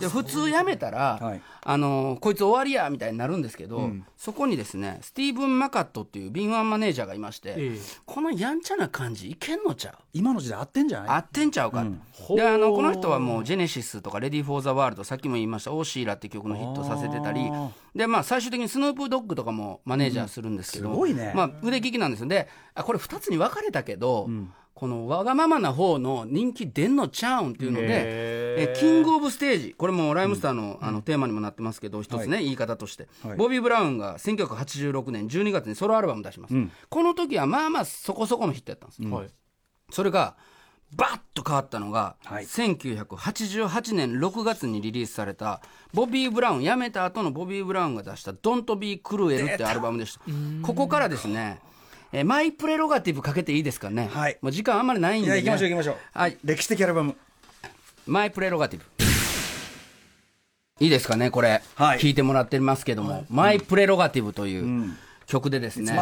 [0.00, 1.40] で普通辞めたら、はい。
[1.66, 7.78] あのこいつ終わりやみたいになるんですけど、そこにですねスティーブン・マカットっていう敏腕マネージャーがいまして、ええ。
[8.06, 9.94] このやんちゃな感じいけんのちゃう？
[10.14, 11.08] 今の時代合ってんじゃない？
[11.16, 12.36] 合ってんちゃうか、ほう。
[12.38, 17.50] であのこの人はもう「ジェネシス」とか「レディー・フォー・ザ・ワールド」さっきも言いました「オーシーラ」って曲のヒットさせてたり。
[17.94, 20.94] で、まあ、最終的にスヌープ・ドッグとかもマネージャーするんですけど、うん。
[20.94, 21.32] すごいね。
[21.32, 22.26] まあ、腕利きなんですよ。
[22.26, 24.28] であこれ2つに分かれたけど、
[24.74, 33.36] このわがままな方の人気出んのちゃうんっていうので、えキング・オブ・ステージこれもライムスターの,、あのテーマにもなってますけど一つね、言い方として、はい。
[33.36, 36.54] ボビー・ブラウンが1986年12月にソロアルバム出します、
[36.88, 39.28] この時はまあまあそこそこのヒットやったんです、はい。
[39.90, 40.36] それが
[40.96, 42.44] バッと変わったのが、はい。
[42.44, 45.60] 1988年6月にリリースされた
[45.92, 50.20] ボビー・ブラウン辞めた後のボビー・ブラウンが出した「Don't Be Cruel」ってアルバムでした。
[50.62, 51.60] ここからですね
[52.14, 54.38] えーマイプレロガティブかけていいですかね、はい。
[54.40, 55.96] もう時間あんまりないんで、ね、いや行きましょう行きましょう。
[56.12, 56.38] はい。
[56.44, 57.16] 歴史的アルバム。
[58.06, 58.86] マイプレロガティブ。
[60.78, 61.98] いいですかねこれ、はい。
[61.98, 64.94] 聞いてもらってますけども、マイプレロガティブという
[65.26, 65.92] 曲でですね、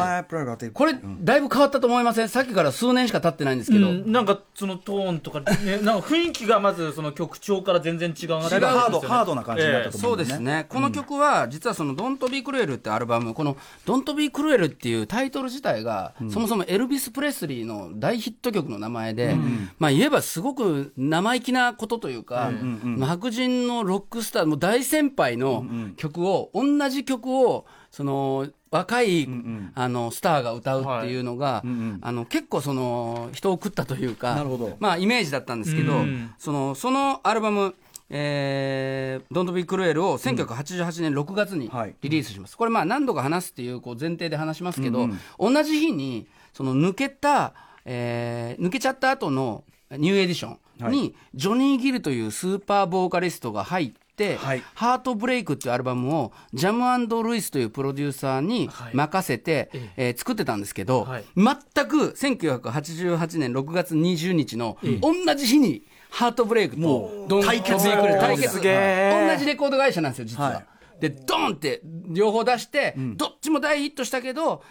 [0.73, 2.29] これ、だいぶ変わったと思いません？
[2.29, 4.11] さっきから数年しか経ってないんですけど、うん。
[4.11, 19.35] なんかそのトーンとか、ね、なんか雰囲気がまずその曲調から全然違うなだいぶハードハードな感じになったとそうですね、この曲は実はその「Don't Be Cruel」ってアルバムこの「Don't Be Cruel」っていうタイトル自体が、そもそもエルビス・プレスリーの大ヒット曲の名前で、
[19.79, 22.51] まあ言えばすごく生意気なことというか、
[22.83, 25.65] まあ白人のロックスターもう大先輩の
[25.97, 29.29] 曲を、同じ曲をその若い、
[29.75, 31.63] あのスターが歌うっていうのが、
[32.01, 34.43] あの結構その人を食ったというか
[34.79, 37.75] まあイメージだったんですけど、うんそのそのアルバム
[38.09, 41.95] えー、Don't Be Cruel を1988年6月にはい。
[42.01, 45.07] リリースします、これまあ何度か話すっていうこう前提で話しますけど、
[45.39, 47.53] 同じ日にその抜けた、
[47.85, 54.02] えー抜けちゃった後のニューエディションに、ジョニー・ギルというスーパーボーカリストが入って、
[54.37, 54.63] はい。
[54.75, 58.95] ハートブレイクっていうアルバムをジャムルイスというプロデューサーにはい。
[58.95, 60.09] 任せて、ええ。
[60.11, 61.25] ー作ってたんですけど、はい。
[61.35, 70.65] 全く1988年6月20日の同じ日にハートブレイクと対決対決同じレコード会社なんですよ実は、はい。
[70.99, 74.63] でドンって両方出して、どっちも大ヒットしたけど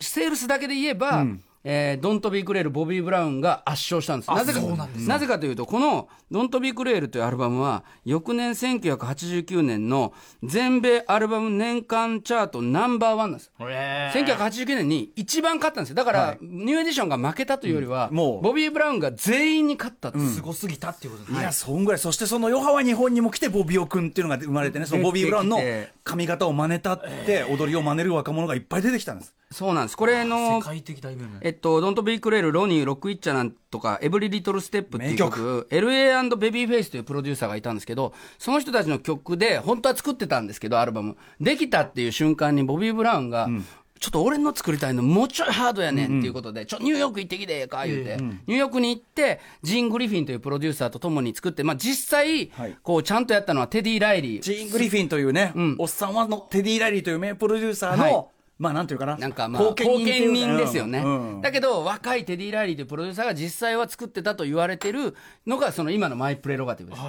[0.00, 1.26] セールスだけで言えば、
[1.70, 4.30] えードントビークレールボビー・ブラウンが圧勝したんです。
[4.30, 4.60] なぜか
[5.06, 13.52] なぜかというとこの「Don't Be Cruel」というアルバムは翌年1989年の全米アルバム年間チャートナンバーワンなんです。
[13.60, 14.38] へー。
[14.38, 15.96] 1989年に一番勝ったんですよ。
[15.96, 16.38] だから、はい。
[16.40, 18.16] ニューエディションが負けたというよりは、うん。
[18.16, 18.42] もう。
[18.42, 21.40] ボビー・ブラウンが全員に勝ったすごすぎたっていうことですね。
[21.40, 22.00] いや、そんぐらい。
[22.00, 25.60] そしてその余波は日本にも来て、ボビ男くんっていうのが生まれてね、そのボビー・ブラウンの
[26.02, 29.34] 髪型を真似たって、踊りを真似る若者がいっぱい出てきたんです。
[29.50, 29.96] そうなんです。
[29.96, 31.38] これの世界的大ブーム。
[31.40, 41.16] えっと、 Don't Be Cruel、Roni、Rock Wit'cha なんとか、 Every Little Step っていう曲、LA& ベビーフェイスというプロデューサーがいたんですけど、その人たちの曲で、本当は作ってたんですけど、アルバム。
[41.40, 43.48] できたっていう瞬間に、ボビー・ブラウンが、
[44.00, 54.42] ちょっと俺の作りたいのもうちょいハードやねんっていうことで、ちょ、ニューヨーク行ってきてええか、言うて、ニューヨークに行って、ジーン・グリフィンというプロデューサーと共に作って、まあ実際はい、こう、ちゃんとやったのはテディ・ライリー。
[54.42, 59.16] ジーン・グリフィンというね、おっさんはのテディ・ライリーという名プロデューサーの、はいまあなんていうかな。
[59.16, 60.98] なんかまあ、後見人ですよね。
[60.98, 65.14] うんうんだけど、若いテディ・ライリーというプロデューサーが実際は作ってたと言われてる
[65.46, 67.02] のが、その今の My Prerogative です。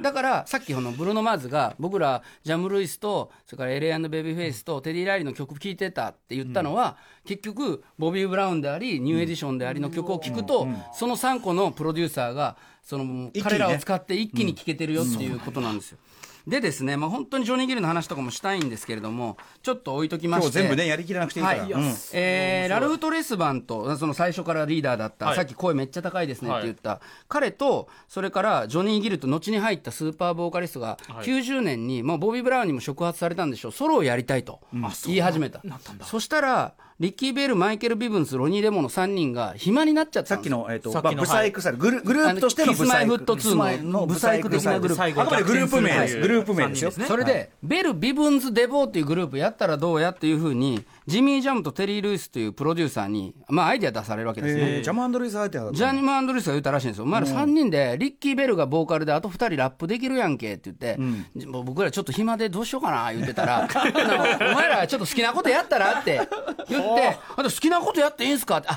[0.00, 15.98] だから、さっきこのブルーノ・マーズが、僕ら、ジャム・ルイスと、それから LA& ベビーフェイスとテディ・ライリーの曲聴いてたって言ったのは、結局、ボビー・ブラウンであり、ニューエディションでありの曲を聴くと、その3個のプロデューサーが、その、彼らを使って一気に聴けてるよっていうことなんですよ。
[16.46, 20.46] でですね、まあ、本当にジョニー・ギルの話とかもしたいんですけれども、ちょっと置いときまして。
[20.46, 21.62] 今日全部ね、やりきらなくていいから。
[21.62, 21.72] はい。
[21.72, 21.94] うん。
[22.12, 25.36] えーラルフ・トレスバントと、その最初からリーダーだった、はい。
[25.36, 34.60] さっき声めっちゃ高いですねって言った、彼と、それからジョニー・ギルと、後に入ったスーパーボーカリストが、90年に、もうボビー・ブラウンにも触発されたんでしょう、ソロをやりたいと
[35.06, 35.62] 言い始めた。
[36.02, 43.18] そしたら、リッキー・ベル、マイケル・ビブンス、ロニー・デボーの3人が暇になっちゃったさっきの、えっ、と、さっきのまあブサイクグループとしてのブサイク。
[43.36, 46.20] キスマイフット2のブサイク的なグループあくまでグループ名です。
[46.20, 46.92] グループ名ですよ。
[46.96, 54.76] ねそれで、ベル・ビブンズ・デボーっていうグループやったらどうやっていうふうに、ジミー・ジャムとテリー・ルイスというプロデューサーに、まあ、アイデア出されるわけですね。
[54.76, 57.04] えージャムアンドルイス相手だったジャニム・アンドリュースが言ったらしいんですよ。
[57.04, 66.20] お前ら3人で、リッキー・ベルがボーカルで、あと2人ラップできるやんけって言って、もう僕らちょっと暇でどうしようかな言ってたら、お前らちょっと好きなことやったらって
[66.68, 68.68] 言って、 あと好きなことやっていいんすかって、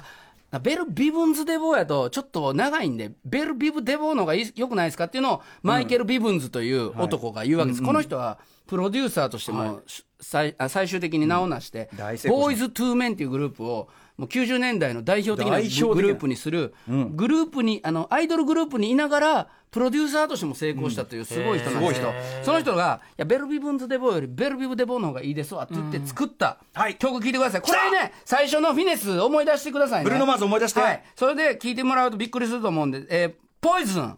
[0.49, 7.83] あベル・ビブンズ・デボーやとちょっと長いんで、ベル・ビブ・デボーの方がいいよくないですかっていうのを、マイケル・ビブンズという男が言うわけです。
[7.83, 8.37] この人は、
[8.67, 9.81] プロデューサーとしても、
[10.19, 11.89] 最あ最終的に名を成して、
[12.27, 26.95] ボーイズ・トゥ・メンっていうグループをもう90年代の代表的なグループにする、グループにあのアイドルグループにいながらプロデューサーとしても成功したというすごい人なんですけど、その人がいやベル・ビブンズ・デボーよりベル・ビブ・デボーの方がいいですわって言って作ったはい。
[26.95, 27.61] 曲聴いてください。
[27.61, 30.03] これね最初の Finesse 思い出してくださいね。
[30.05, 30.79] ブルーノマーズ思い出して。
[30.79, 34.17] はい、それで聴いてもらうとびっくりすると思うんで、えーPoison。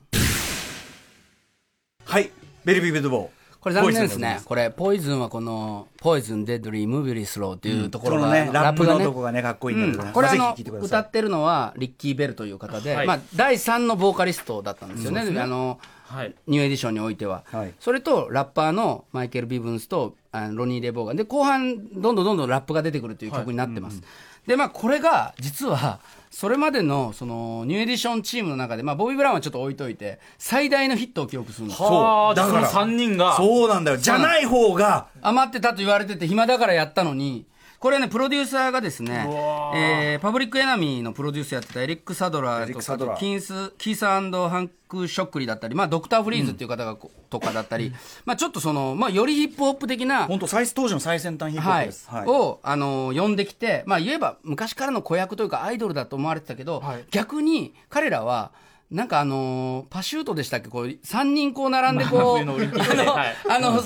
[2.05, 2.29] はい。
[2.65, 3.38] ベル・ビブ・デボー。
[3.61, 4.39] これ残念ですね。
[4.45, 10.07] これ、 Poison はこの、 Poison, deadly, moving slow っていうところが、このねラップのとこがねかっこいいんだけどね。
[10.07, 10.13] うん。
[10.13, 13.07] これあの歌ってるのはリッキー・ベルという方で、はい。
[13.07, 16.33] まあ、第3のボーカリストだったんですよね、あのはい。
[16.47, 17.73] ニューエディションにおいては、はい。
[17.79, 24.01] それとラッパーのマイケル・ビブンスとあのロニー・デボーがんで後半どんどんどんどんラップが出てくるという曲になってます、
[24.47, 33.35] でまあこれが実はそれまでのそのニューエディションチームの中で、まあ、ボビー・ブラウンはちょっと置いといて最大のヒットを記憶するんですよはあだからじゃあその3人が。
[33.35, 33.97] そうなんだよ。
[33.97, 37.45] じゃない方が余ってたと言われてて暇だからやったのに
[37.79, 39.25] これねプロデューサーがですね、
[39.75, 47.93] えーパブリックエナミーのプロデュースやってたエリック・サドラーとかキンスキースハンク・ショックリーだったり、まあ、ドクター・フリーズっていう方がこ、とかだったり、
[48.25, 52.27] まあ、ちょっとその、まあ、よりヒップホップ的な本当最当時の最先端ヒップホッはいプです、はい。
[52.27, 57.05] を、あの呼んできて、まあ、言えば昔からの子役というかアイドルだと思われてたけど、はい。
[57.11, 58.51] 逆に彼らは
[58.91, 60.67] なんかあのーパシュートでしたっけ？
[60.69, 63.84] こう3人こう並んでこう、冬のオリンピックでああのス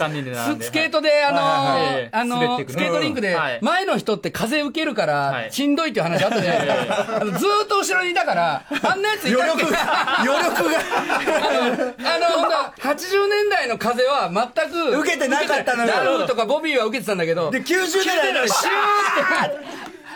[0.68, 3.60] スケートであのあのスケートリンクではい。
[3.62, 5.46] 前の人って風受けるかはい。
[5.48, 9.66] らしんどいっていう話あったじゃないですか、あのずーっと後ろにいたからあんなやついたっけ？
[9.66, 10.80] 余力が余力が。
[10.80, 15.92] あの、ほんと80年代の風は全く受けてなかったのよ。
[15.92, 18.70] ラルフとかボビーは受けてたんだけど、で90年代のシュ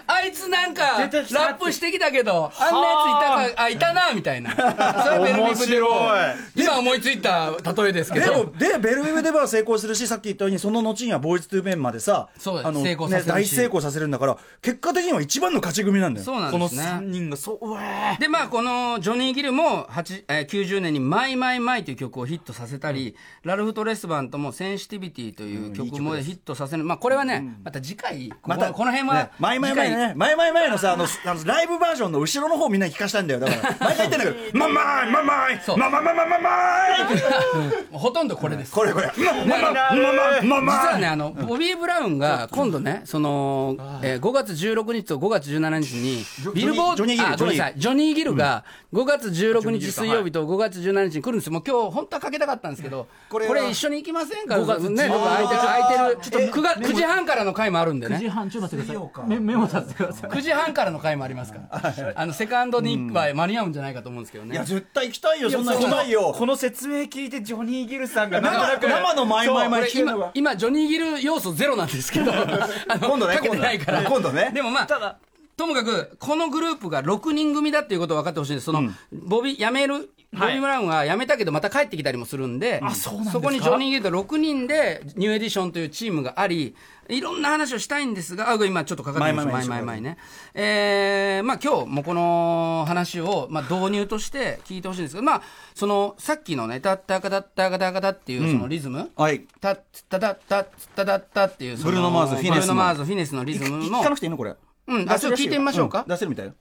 [0.08, 4.52] あいつなんか、ラップしてきたけど、あんなやついたか、あ、いたな、みたいな。
[5.04, 8.54] それベルビブでも面今思いついた例えですけど。
[8.58, 12.30] でベルビブでは成功するしさっき言ったようにその後にはボーイズ・トゥ・メンまでさ
[12.64, 12.84] あの
[13.26, 16.26] 大成功させるんだから結果的には一番の勝ち組なんだよ。
[16.26, 16.84] そうなんこのですね。
[16.84, 38.72] 3人がそううわーでまあこのジョニー・ギルも8、えー90年に「マイ・マイ・マイ」という曲をヒットさせたり、ラルフ・トレスバンとも「センシティビティ」という曲もヒットさせる、まあこれはね、また次回またこの辺は、ね前々前ね前々前のさあのあのライブバージョンの後ろの方みんなに聞かしたいんだよだから 毎回言ってんだけど「ママイママイそうママママママイ」ほとんどこれです。
[38.72, 51.54] これこれ「マママママママイ」実はね、あの、ボビー・ブラウンが今度ね、その、えー5月16日と5月17日に、ビルボード、ジョニーギルあごめんなさい、ジョニー・ギルが5月16日水曜日と5月17日に来るんですよ。
[51.54, 58.30] もう今日、本当はかけたかったんですけど、ここれ一緒に行きませんか5月ね、僕空いてる、空いてる、9, 月9時半からの回もあるんで9時ね。
[58.30, 62.14] 半ちょっと待ってくださいメメモ立ててください9時半からの回もありますから。
[62.16, 64.54] あの、セカンドには間に合うんじゃないかと思うんですけどね。
[64.54, 64.64] いや。
[64.64, 66.34] 絶対行きたいよそんな行きたいよ。
[66.38, 70.20] この説明聞いてジョニー・ギルさんが生生の My, My, My これ聞くの。
[70.20, 74.04] が、今今、ジョニー・ギル要素ゼロなんですけど、今度ねかけてないから。
[74.04, 75.18] 今度ねでもまあ、ただ。
[75.58, 78.66] ともかく、このグループが6人組だっていうことを分かってほしいんです。
[78.66, 86.76] その、ボビー、辞める、ボビー・ブラウンは辞めたけどまた帰ってきたりもするんで、あそこにジョニー・ギルと6人でニューエディションというチームがあり、
[87.10, 89.46] いろんな話をしたいんですが、あ、今ちょっとかかってます。
[89.48, 90.18] 前々前々前ね。
[90.54, 95.42] えー、まあ今日もこの話を、まあ導入として聞いてほしいんですけど、まあ、
[95.74, 100.66] その、さっきのね、タッタカタッタカタカタっていうそのリズム、はいタッタタッタッ
[100.96, 104.56] タタッタっていうそのブルーノマーズフィネスのブルーノマーズフィネスのリズムも聞かなくていいのこれ
[104.88, 106.54] うんあちょっと聞いてみましょうかん出せるみたいよ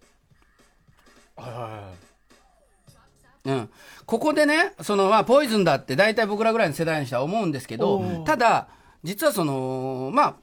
[3.47, 3.69] うん、
[4.07, 8.69] ここでね、そのまあポイズンだって大体僕らぐらいの世代の人は思うんですけど、ただ、
[9.07, 10.37] 実はその、まあ、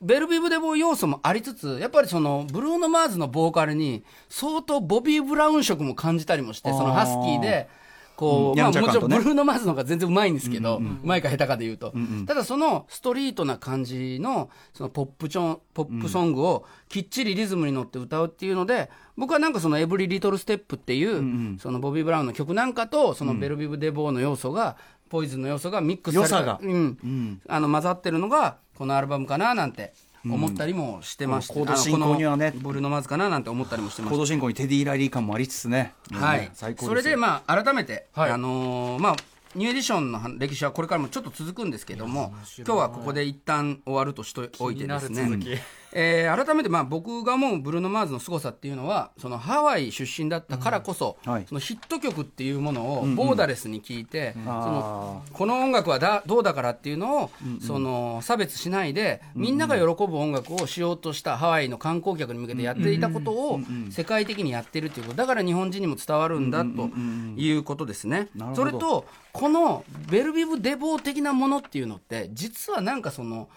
[0.00, 7.68] ベルビブデボー要素もありつつ、やっぱりそのブルーノ・マーズのボーカルに相当ボビー・ブラウン色も感じたりもして、そのハスキーで、
[8.16, 8.58] こう、うん。
[8.58, 11.92] まあもちろんブルーノ・マーズの方が全然うまいんですけど、うまいか下手かで言うと。
[12.26, 24.76] ただそのストリートな感じの、そのポップチョン、ポップソングをきっちりリズムに乗って歌うっていうので、僕はなんかそのエブリ・リトル・ステップっていう、そのボビー・ブラウンの曲なんかと、そのベルビブ・デボーの要素が、
[25.08, 26.58] ポイズンの要素がミックスされが。
[26.62, 27.40] うん。
[27.48, 29.92] あの混ざってるのがこのアルバムかななんて
[30.24, 32.46] 思ったりもしてました、コード進行にはね。
[32.46, 35.94] あのこのブルーノマーズかななんて思ったりもしてましたコード進行にテディ・ライリー感もありつつね。
[36.12, 38.30] はい、それでまあ改めて、はい。
[38.30, 39.16] あのーまあ
[39.54, 45.16] ニューエディションの歴史はこれからもちょっと続くんですけども今日はここで一旦終わるとしておいてですね。
[45.16, 51.46] 気になる続きえー改めてまあ僕が思うブルーノ・マーズの凄さっていうのはそのハワイ出身だったからこそ、はい。
[51.48, 65.16] そのヒット曲っていうものをボーダレスに聞いて、そあのこの音楽はだどうだからっていうのを、その差別しないでみんなが喜ぶ音楽をしようとしたハワイの観光客に向けてやっていたことを世界的にやってるっていうこと。
[65.16, 66.90] だから日本人にも伝わるんだと
[67.36, 68.28] いうことですね。
[68.54, 73.48] それとこのベルビブ・デボー的なものっていうのって実はなんかその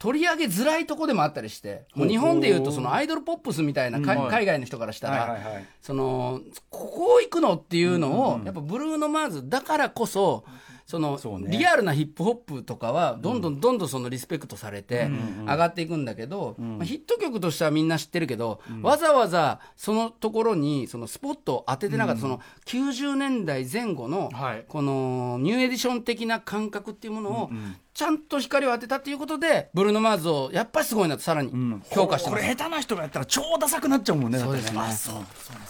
[0.00, 5.38] 取り上げづらいとこでもあったりして、もう日本でいうとそのアイドルポップスみたいな、か海外の人からしたはいら、
[5.82, 6.40] その
[6.70, 10.44] ここ行くのっていうのを、やっぱブルーノ・マーズだからこそ
[10.86, 15.08] そのリアルなヒップホップとかはどんどんどんどんそのリスペクトされて
[15.46, 24.64] 上がっていくんだけど、まあ、ヒット曲としてはみんな知ってるけど、わざわざそのところにそのスポットを当ててなかった、その90年代前後のはい。
[24.66, 27.50] このニューエディション的な感覚っていうものを
[27.92, 31.50] ちゃんと光を当てたっていうことでブルーノ・マーズをやっぱりすごいなとさらに
[31.90, 32.46] 評価してこます。
[32.46, 34.80] れ下手な人がやったら超ダサくなっちゃうもんねそうですね。
[34.80, 35.14] あそう。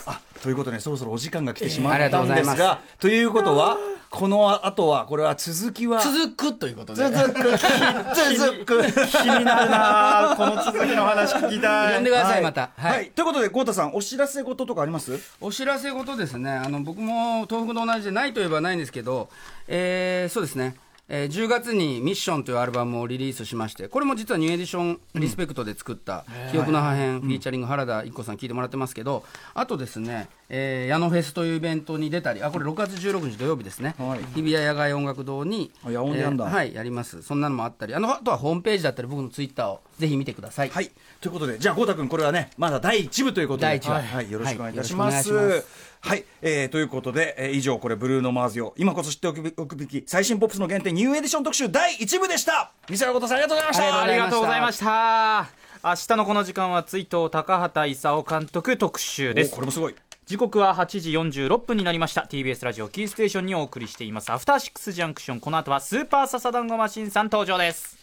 [0.07, 3.77] あということでそろそろお時間が来てしまったんですがということは
[4.11, 6.01] この後はこれは続きは？
[6.01, 7.11] 続くということで。
[7.11, 7.43] 続く。
[7.43, 8.83] 続く。
[9.07, 11.95] 気になるなこの続きの話聞きたい。
[11.95, 12.71] 呼んでくださいまた。
[12.77, 13.11] はい、はい。
[13.11, 15.19] ということで郷太さんお知らせ事とかあります？
[15.41, 19.31] お知らせ事ですね、あの僕も東北と同じでないといえばないんですけど、
[19.69, 20.75] えーそうですね、
[21.13, 34.21] えー10月にミッションというアルバムをリリースしまして、これも実はニューエディションリスペクトで作った、記憶の破片、 featuring 原田郁子さん聞いてもらってますけど、あとですね、えー矢野フェスというイベントに出たり、あ、これ6月16日土曜日ですね、はい。
[34.35, 36.47] 日比谷野外音楽堂に、あ野音でやんだ。
[36.47, 37.23] えーはい、やります。
[37.23, 40.71] そんなのもあったり、あの、あとはホームページだったり、僕のツイッターをぜひ見てください。
[40.71, 40.91] はい。
[41.21, 43.67] ということでじゃあ豪太君これはねまだ第一部ということで。
[43.67, 44.03] 第一話。
[44.03, 45.63] はい、よろしくお願いいたします、はい
[46.03, 48.75] はい、えーということで、えー以上これブルーノ・マーズよ。
[48.77, 52.73] 今こそ知っておくべおくべき最新ポップスの原点ニューエディション特集第一部でした。
[52.89, 54.03] 西原豪太さんありがとうございました。
[54.03, 55.51] ありがとうございました。
[55.83, 59.95] 明日のこの時間は追悼高畑勲監督特集でおすこれもすごい。
[60.27, 62.23] 時刻は8時46分になりました。
[62.31, 64.31] TBS ラジオキーステーションにお送りしています。
[64.31, 65.41] アフターシックスジャンクション。
[65.41, 67.99] この後はスーパーササダンゴマシンさん登場です。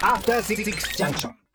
[0.00, 0.64] After Six
[0.96, 1.47] Junction.